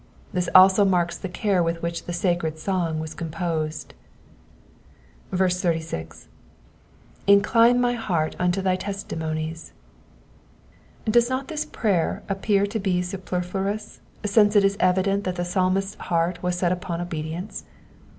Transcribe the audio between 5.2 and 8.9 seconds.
86. ^^ Incline my heart unto thy